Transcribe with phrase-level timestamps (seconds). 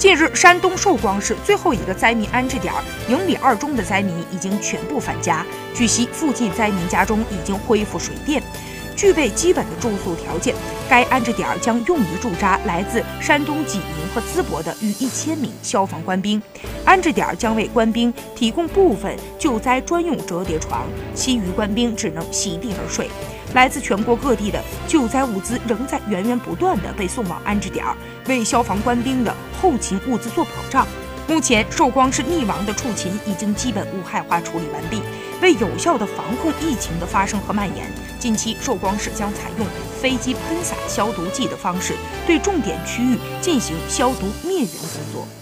[0.00, 2.72] 近日，山东寿光市最后一个灾民安置点
[3.10, 5.44] 营里二中的灾民已经全部返家。
[5.74, 8.42] 据悉，附近灾民家中已经恢复水电。
[9.00, 10.54] 具备基本的住宿条件，
[10.86, 16.40] 该安置点将用于驻扎来自山东济宁和淄博的逾一千名消防官兵。
[16.84, 23.08] 安置点将为官兵提供部分救灾专用折叠床，其余官兵只能席地而睡。
[23.54, 27.82] 来自全国各地的救灾物资仍在源源不断地被送往安置点，
[28.26, 30.86] 为消防官兵的后勤物资做保障。
[31.26, 35.00] 目前，寿光市溺亡的畜禽已经基本无害化处理完毕。
[35.42, 39.66] 为有效的防控疫情的发生和蔓延，近期寿光市将采用
[40.00, 41.94] 飞机喷洒消毒剂的方式，
[42.26, 45.39] 对重点区域进行消毒灭源工作。